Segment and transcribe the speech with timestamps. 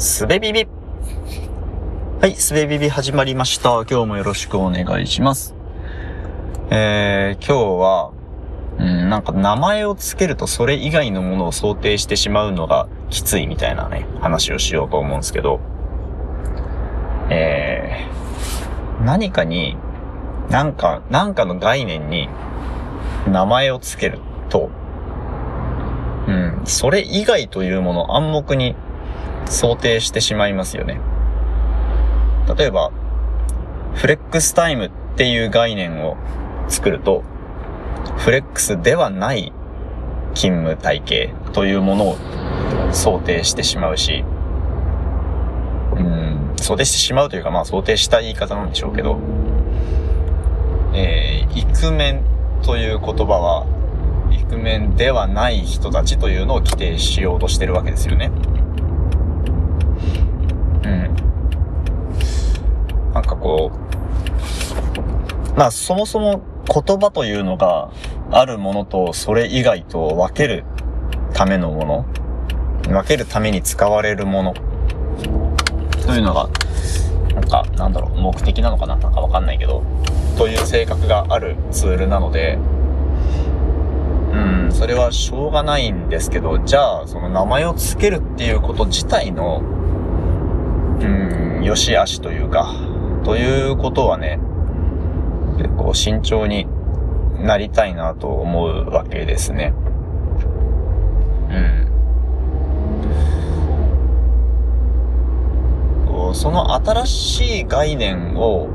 [0.00, 0.68] すべビビ
[2.20, 3.70] はい、すべビビ始まりました。
[3.80, 5.56] 今日もよろしくお願いします。
[6.70, 8.12] えー、今日は、
[8.78, 15.58] うん、なんか名前を付けるとそれ以外のものを想定してしまうのがきついみたいなね、話をしようと思うんですけど、
[17.28, 19.76] えー、何かに、
[20.48, 22.28] なんか、なんかの概念に
[23.26, 24.70] 名前を付けると、
[26.28, 28.76] うん、それ以外というもの暗黙に
[29.50, 31.00] 想定してしまいますよね。
[32.56, 32.90] 例えば、
[33.94, 36.16] フレックスタイムっていう概念を
[36.68, 37.22] 作ると、
[38.16, 39.52] フレックスではない
[40.34, 42.16] 勤務体系というものを
[42.92, 44.24] 想定してしまうし、
[45.96, 49.18] うん、想定してしまうというか、まあ想定した言い方なんでしょうけど、
[50.94, 52.24] えー、イクメン
[52.62, 53.66] という言葉は、
[54.30, 58.30] イクメンではない人たちというのを規定しようとしてるわけですよね。
[60.84, 61.14] うん。
[63.12, 63.70] なんかこ
[65.54, 67.90] う、まあそもそも言葉というのが
[68.30, 70.64] あるものとそれ以外と分ける
[71.32, 74.54] ためのもの、分けるために使われるもの
[76.06, 76.48] というのが、
[77.34, 79.82] なんか、なんだろう、目的なのかななんかわかんないけど、
[80.36, 82.58] という性格があるツールなので、
[84.32, 84.36] う
[84.68, 89.62] ん、それはしょうがないんですけど、じゃあ、その名前を付けるっていうこと自体の、
[91.00, 92.74] うん、良し悪しというか、
[93.24, 94.38] ということはね、
[95.58, 96.66] 結構慎重に
[97.40, 99.74] なりたいなと思うわけですね。
[101.50, 101.88] うん。
[106.06, 108.68] こうその新しい概念を、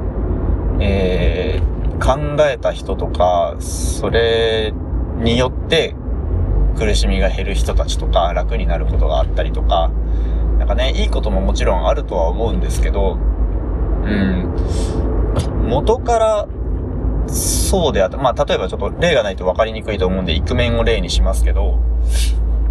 [0.80, 4.74] えー、考えた人とか、それ
[5.18, 5.96] によって
[6.78, 9.92] 苦しみが減る人たちとか楽になることがあったりとか、
[10.58, 13.18] なんかね、いいことももちろんあるとは思うんですけど、
[14.06, 16.48] うん、元から
[17.28, 18.18] そうであった。
[18.18, 21.80] まあ、例えばちょっと例がないと分かりにくいと思うんで、イクメンを例にしますけど、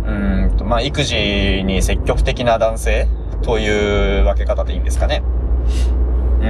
[0.07, 3.09] うんと、まあ、育児に積極的な男性
[3.43, 5.23] という分け方でいいんですかね。
[6.41, 6.45] う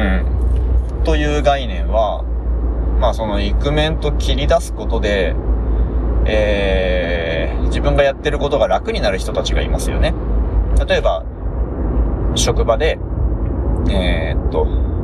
[1.01, 1.03] ん。
[1.05, 2.25] という概念は、
[3.01, 5.35] まあ、そのイクメンと切り出すことで、
[6.25, 10.15] えー、自分がやってることが楽になる人たちがいますよね。
[10.87, 11.25] 例えば、
[12.35, 12.99] 職場で、
[13.91, 14.63] えー、っと、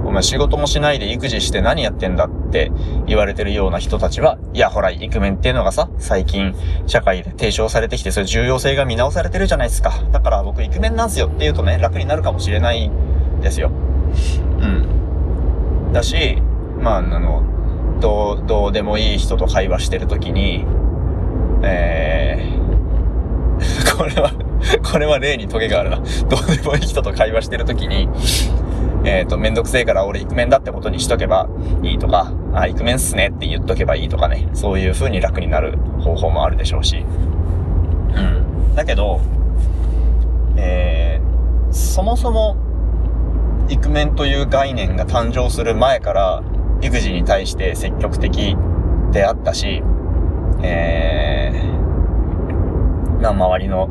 [0.09, 2.72] お前仕事もしないで育児して何やってんだって
[3.06, 6.55] 言われてるような人たちは、いやほら、イクメンっていうのがさ、最近
[6.87, 9.93] 社会で提唱されてきて、それ重要性が見直されてるじゃないですか。
[10.12, 12.91] だから僕イクメンなんすよって言うとね、楽になるかもしれない
[13.43, 13.71] ですよ。
[14.61, 15.93] うん。
[15.93, 16.41] だし、
[16.81, 17.43] まあ、あの、
[18.00, 20.65] どう、どうでもいい人と会話してるときに、
[21.62, 24.33] えー、 これは
[24.91, 25.96] これは例にトゲがあるな。
[26.28, 28.08] どうでもいい人と会話してるときに、
[29.04, 31.48] えっ、ー、と、めんどくせえから俺イクメンだってことにしとけば
[31.82, 37.04] いいとか、あ、イクメンっすねって言っとけばいいとかね、そういう風に楽になる方法もあるでしょうし。
[38.14, 38.74] うん。
[38.74, 39.20] だけど、
[40.56, 42.56] えー、そもそも、
[43.69, 46.42] イクメンという概念が誕生する前から、
[46.80, 48.56] 育児に対して積極的
[49.12, 49.82] であったし、
[50.62, 53.88] えー、まあ、周りの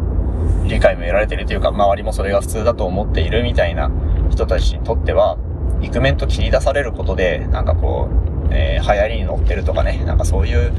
[0.68, 3.92] 理解も得られてるというか、周りもそれが普通だと思っているみたいな
[4.30, 5.38] 人たちにとっては、
[5.82, 10.74] イクメンと切り出されることで、なんかこう、えー、流行りに乗ってるとかね、なんかそういう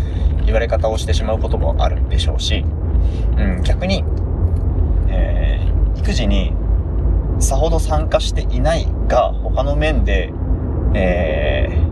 [0.45, 2.65] 言われ方をしてしまうこともあるでしょうし、
[3.37, 4.05] うん、逆に、
[5.09, 6.53] えー、育児に
[7.39, 10.33] さほど参加していないが、他の面で、
[10.95, 11.88] えー、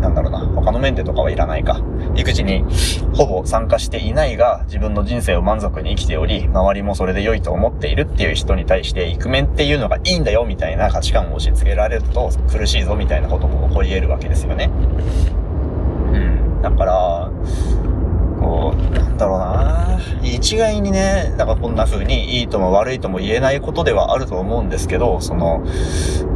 [0.00, 1.80] なんだろうな、他のメンテとかはいらないか。
[2.16, 2.64] 育児に
[3.14, 14.70] ほぼ参加していないが、自分の人生を満足に生きており、周りもそれで良いと思っているっていう人に対して、イクメンっていうのがいいんだよみたいな価値観を押し付けられると苦しいぞみたいなことも起こり得るわけですよね。
[16.12, 16.62] うん。
[16.62, 17.30] だから、
[18.40, 19.98] こう、なんだろうな
[20.40, 25.62] 一概にね、だからこんな風にいいとも悪いとも言えないことではあると思うんですけど、その、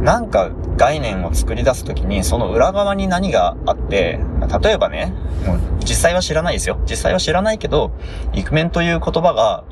[0.03, 4.19] なんか概念を作り出すときに、その裏側に何があって、
[4.61, 5.11] 例えばね、
[5.47, 6.79] もう実際は知らないですよ。
[6.87, 7.93] 実際は知らないけど、
[8.33, 9.63] イクメンという言葉が、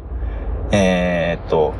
[0.71, 1.75] えー、っと、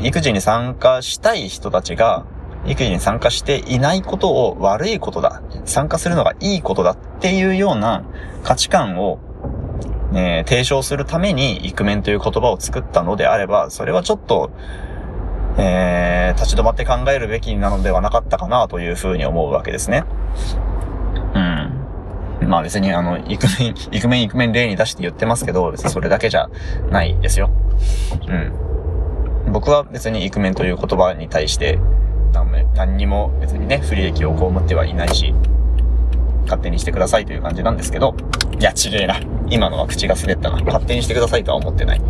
[0.00, 2.24] 育児に参加したい人たちが、
[2.66, 5.42] 育児に参加していないことを悪いことだ。
[5.66, 8.02] 参加するのがいいことだっていうような
[8.42, 9.18] 価値観を
[10.16, 14.50] えー、提唱するためにイクメンという言葉を作ったのであれば、それはちょっと、
[15.58, 20.04] えー、立ち止まって考えるべきなのではなかったかなというふうに思うわけですね。
[22.40, 22.48] うん。
[22.48, 26.48] まあ別にあの、イクメン、 イクメン、イクメン例に出して言ってますけど、別にそれだけじゃ
[26.90, 27.50] ないですよ。
[29.46, 29.52] うん。
[29.52, 31.78] 僕は別にイクメンという言葉に対して
[32.76, 35.34] 何にも別にね、不利益を被ってはいないし、
[36.44, 38.14] 勝手にしてくださいという感じなんですけど、
[38.58, 39.16] いや、ちげえな。
[39.48, 40.62] 今のは口が滑ったな。
[40.62, 42.00] 勝手にしてくださいとは思ってない。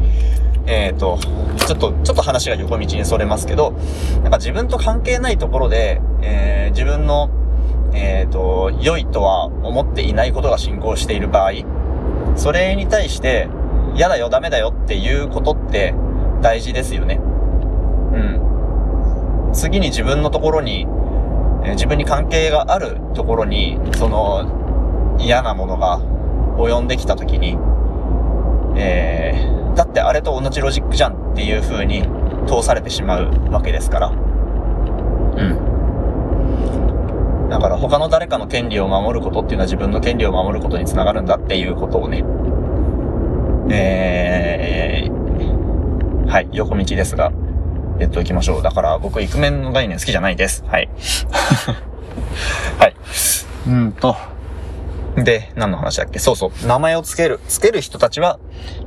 [0.66, 1.18] えっ、ー、と、
[1.66, 3.72] ちょっと、ちょっと話が横道にそれますけど、
[4.22, 7.30] なんか自分と関係ないところで、えー、自分の、
[7.94, 11.52] えっ、ー、と、良いとは思っていないことが進行している場合、
[12.36, 13.48] それに対して、
[13.94, 15.94] 嫌だよ、ダメだよっていうことって
[16.42, 17.20] 大事ですよね。
[18.12, 18.18] う
[19.50, 19.50] ん。
[19.52, 20.86] 次に自分のところに、
[21.64, 26.00] え自分に関係があるところに、その嫌なものが
[26.56, 27.58] 及んできたときに、
[28.76, 32.02] えー、だってあれと同じロジックじゃんっていう風に
[32.46, 34.08] 通されてしまうわけですから。
[34.08, 35.76] うん。
[37.48, 42.24] だから他の誰かの権利を守ることっていうのは自分の権利を守ることにつながるんだっていうことをね、
[43.70, 47.32] えー、はい、横道ですが、
[47.98, 48.62] 言っておきましょう。
[48.62, 50.64] だから僕、イクメンの概念好きじゃないです。
[50.66, 50.88] はい。
[52.78, 52.94] はい。
[53.68, 54.16] うんと。
[55.16, 56.18] で、何の話だっけ？
[56.18, 56.66] そうそう。
[56.66, 57.40] 名前を付ける。
[57.48, 58.38] 付ける人たちは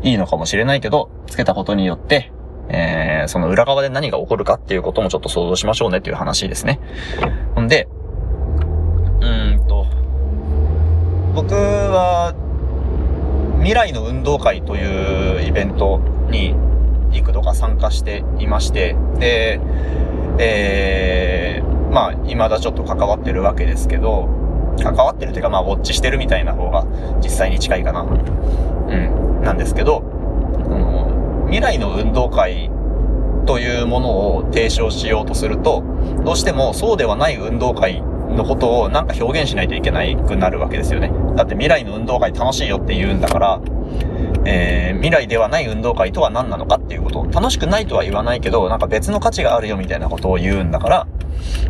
[0.03, 2.31] いいのかもしれないけど、付けたことによって、
[2.69, 6.79] えー、その裏側で何が起こるかっていうこともちょっと想像しましょうねっていう話ですね。
[7.55, 7.87] ほんで、
[9.21, 9.87] うーんと、
[11.33, 12.35] 僕は、
[13.57, 15.99] 未来の運動会というイベント
[16.29, 16.55] に
[17.11, 19.59] 幾度か参加していまして、で、
[20.37, 24.29] えー、まあ、未だちょっと関わってるわけですけど、
[24.77, 26.85] 関わってるというか、まあ、ウォッチしてるみたいな方が
[27.21, 28.01] 実際に近いかな。
[28.01, 29.41] うん。
[29.41, 30.03] なんですけど、
[30.65, 32.69] あの、未来の運動会
[33.45, 35.83] というものを提唱しようとすると、
[36.23, 41.11] どうしてもそうではない運動会のことをなんか表現しないといけないくなるわけですよね。
[41.35, 43.61] だって未来の運動会楽しいよって言うんだから、
[44.45, 51.07] えー、未来ではない運動会とは何なのかっていうことを、楽しくないとは言わないけど、なんか別の価値があるよみたいなことを言うんだから、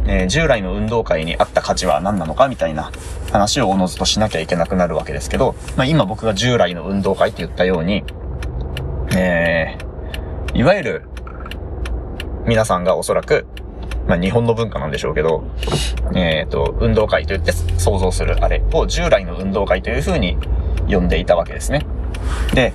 [0.08, 2.92] えー、従来の運動会にあった価値は何なのかみたいな
[3.32, 8.04] 話をおのずとしなきゃいけなくなるわけですけど、まあ今僕が従来の運動会って言ったように、
[9.16, 11.04] えー、いわゆる、
[12.46, 13.46] 皆さんがおそらく、
[14.08, 15.44] まあ日本の文化なんでしょうけど、
[16.16, 20.38] えっ、ー、と、運動会と言って想像するあれを従来の運動会という風に
[20.88, 21.86] 呼んでいたわけですね。
[22.54, 22.74] で、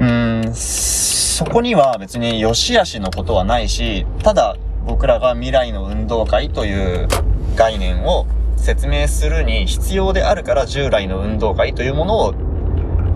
[0.00, 4.56] うーん、そこには別に良し悪しのことはないし、ただ
[4.86, 7.08] 僕らが未来の運動会という
[7.56, 12.34] 概念を説明するに必要であるから従来の運動会というものを、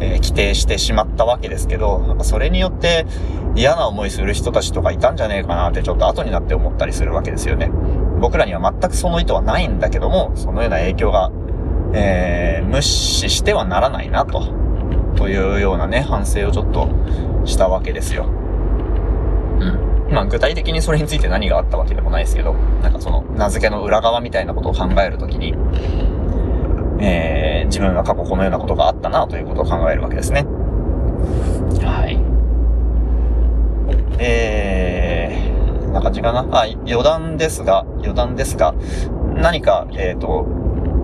[0.01, 3.07] えー、規定してしまったわけですけど、それによって
[3.55, 7.71] 嫌な思いする人たちとかいたんじゃねえかなってちょっと後になって思ったりするわけですよね。
[8.21, 11.31] 僕らには全くその意図はないんだけども、そのような影響が、
[11.95, 14.43] えー、無視してはならないなと。
[15.17, 16.89] というようなね、反省をちょっと
[17.45, 18.27] したわけですよ。
[20.11, 20.15] うん。
[20.15, 25.55] まあ具体的にそれについて何があったわけでもないですけど、なんかその名付けの裏側みたいなことを考えるときに、
[27.01, 30.45] えー、自分は過去このようなことがあったなということを考えるわけですね。
[31.83, 32.19] はい。
[34.23, 36.47] えー、な感じかな。
[36.53, 38.75] あ、余談ですが、余談ですが、
[39.35, 40.47] 何か、えっ、ー、と、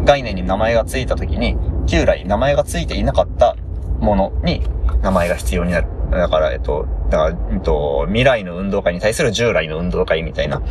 [0.05, 1.57] 概念に名前がついたときに、
[1.87, 3.57] 旧来名前がついていなかった
[4.01, 4.63] ものに
[5.03, 5.96] 名前が必要になる。
[6.11, 10.63] だから、えっと、だから、えっと、未来の運動会に対する従来の運動会みたいな、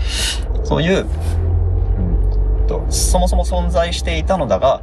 [0.63, 4.81] そういう、うんと、そもそも存在していたのだが、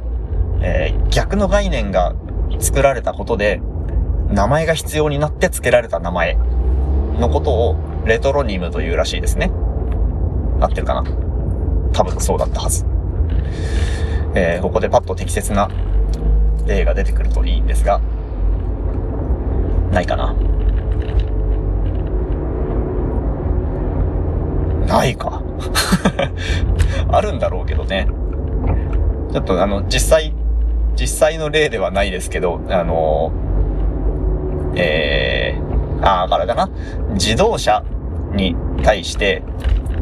[0.61, 2.15] えー、逆の概念が
[2.59, 3.61] 作られたことで、
[4.29, 6.35] 名前が必要になって付けられた名前
[7.19, 7.75] のことを
[8.05, 9.51] レトロニムというらしいですね。
[10.59, 11.03] 合ってるかな
[11.93, 12.85] 多分そうだったはず。
[14.35, 15.69] えー、ここでパッと適切な
[16.65, 18.01] 例が出てくるといいんですが、
[19.93, 20.35] ないかな
[24.87, 25.41] ないか。
[27.09, 28.07] あるんだろうけどね。
[29.31, 30.33] ちょっとあの、実際、
[30.95, 33.31] 実際の例ではないですけど、あの、
[34.75, 36.69] えー、ああ、からだな。
[37.13, 37.83] 自動車
[38.33, 39.43] に対して、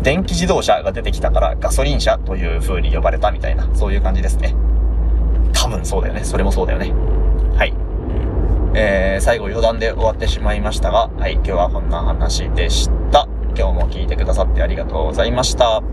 [0.01, 4.55] 電気自動車が出てきたからガソリン車という風に呼ばれたみたいな、そういう感じですね。
[5.53, 6.24] 多分そうだよね。
[6.24, 6.93] それもそうだよね。
[8.73, 13.27] えー、最後余談で終わってしまいましたが、はい、今日はこんな話でした。
[13.57, 15.83] 今日も聞いてくださってありがとうございました。